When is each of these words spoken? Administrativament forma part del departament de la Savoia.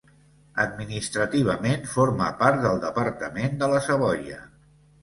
Administrativament 0.63 1.85
forma 1.93 2.31
part 2.41 2.65
del 2.65 2.83
departament 2.89 3.59
de 3.63 3.71
la 3.77 3.87
Savoia. 3.91 4.43